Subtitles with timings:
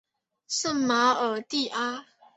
[0.47, 2.07] 圣马尔蒂阿。